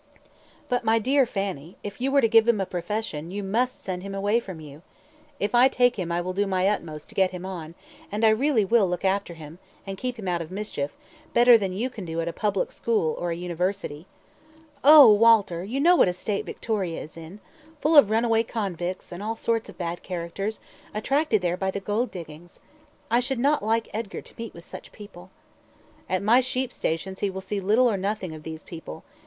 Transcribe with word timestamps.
"But, 0.67 0.83
my 0.83 0.97
dear 0.97 1.27
Fanny, 1.27 1.77
if 1.83 2.01
you 2.01 2.11
were 2.11 2.21
to 2.21 2.27
give 2.27 2.47
him 2.47 2.59
a 2.59 2.65
profession, 2.65 3.29
you 3.29 3.43
must 3.43 3.83
send 3.83 4.01
him 4.01 4.15
away 4.15 4.39
from 4.39 4.59
you. 4.59 4.81
If 5.39 5.53
I 5.53 5.67
take 5.67 5.95
him 5.99 6.11
I 6.11 6.21
will 6.21 6.33
do 6.33 6.47
my 6.47 6.67
utmost 6.67 7.09
to 7.09 7.13
get 7.13 7.29
him 7.29 7.45
on, 7.45 7.75
and 8.11 8.25
I 8.25 8.33
will 8.33 8.39
really 8.39 8.65
look 8.65 9.05
after 9.05 9.35
him, 9.35 9.59
and 9.85 9.99
keep 9.99 10.17
him 10.17 10.27
out 10.27 10.41
of 10.41 10.49
mischief, 10.49 10.97
better 11.35 11.55
than 11.55 11.71
you 11.71 11.91
can 11.91 12.03
do 12.03 12.19
at 12.19 12.27
a 12.27 12.33
public 12.33 12.71
school 12.71 13.13
or 13.19 13.29
a 13.29 13.35
university." 13.35 14.07
"Oh! 14.83 15.13
Walter, 15.13 15.63
you 15.63 15.79
know 15.79 15.95
what 15.95 16.07
a 16.07 16.13
state 16.13 16.47
Victoria 16.47 16.99
is 16.99 17.15
in 17.15 17.39
full 17.79 17.95
of 17.95 18.09
runaway 18.09 18.41
convicts, 18.41 19.11
and 19.11 19.21
all 19.21 19.35
sorts 19.35 19.69
of 19.69 19.77
bad 19.77 20.01
characters, 20.01 20.59
attracted 20.95 21.43
there 21.43 21.57
by 21.57 21.69
the 21.69 21.79
gold 21.79 22.09
diggings. 22.09 22.59
I 23.11 23.19
should 23.19 23.37
not 23.37 23.61
like 23.61 23.87
Edgar 23.93 24.21
to 24.21 24.33
meet 24.35 24.55
with 24.55 24.65
such 24.65 24.91
people." 24.93 25.29
"At 26.09 26.23
my 26.23 26.39
sheep 26.41 26.73
stations 26.73 27.19
he 27.19 27.29
will 27.29 27.39
see 27.41 27.59
little 27.59 27.87
or 27.87 27.97
nothing 27.97 28.33
of 28.33 28.41
these 28.41 28.63
people. 28.63 29.03